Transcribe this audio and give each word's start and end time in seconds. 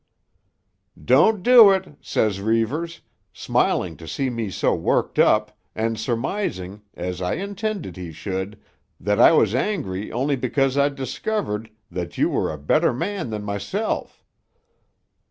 "'Don't 1.05 1.43
do 1.43 1.69
it,' 1.69 1.95
says 2.01 2.41
Reivers, 2.41 3.01
smiling 3.33 3.95
to 3.97 4.07
see 4.07 4.31
me 4.31 4.49
so 4.49 4.73
worked 4.73 5.19
up, 5.19 5.55
and 5.75 5.99
surmising, 5.99 6.81
as 6.95 7.21
I 7.21 7.33
intended 7.35 7.97
he 7.97 8.11
should, 8.11 8.59
that 8.99 9.19
I 9.19 9.31
was 9.33 9.53
angry 9.53 10.11
only 10.11 10.35
because 10.35 10.75
I'd 10.75 10.95
discovered 10.95 11.69
that 11.91 12.17
you 12.17 12.29
were 12.29 12.51
a 12.51 12.57
better 12.57 12.93
man 12.93 13.29
than 13.29 13.43
mysel'. 13.45 14.09